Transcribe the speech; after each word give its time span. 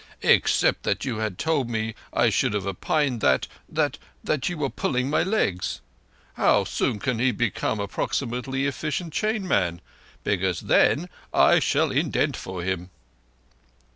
Except 0.23 0.81
that 0.81 1.05
you 1.05 1.17
had 1.17 1.37
told 1.37 1.69
me 1.69 1.93
I 2.11 2.31
should 2.31 2.53
have 2.53 2.65
opined 2.65 3.21
that—that—that 3.21 4.49
you 4.49 4.57
were 4.57 4.71
pulling 4.71 5.11
my 5.11 5.21
legs. 5.21 5.79
How 6.33 6.63
soon 6.63 6.97
can 6.97 7.19
he 7.19 7.31
become 7.31 7.79
approximately 7.79 8.63
effeecient 8.63 9.11
chain 9.11 9.47
man? 9.47 9.79
Because 10.23 10.61
then 10.61 11.07
I 11.35 11.59
shall 11.59 11.91
indent 11.91 12.35
for 12.35 12.63
him." 12.63 12.89